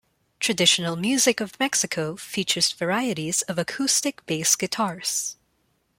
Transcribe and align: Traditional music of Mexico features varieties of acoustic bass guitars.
Traditional 0.39 0.95
music 0.95 1.39
of 1.41 1.59
Mexico 1.59 2.15
features 2.15 2.71
varieties 2.71 3.43
of 3.43 3.59
acoustic 3.59 4.25
bass 4.25 4.55
guitars. 4.55 5.37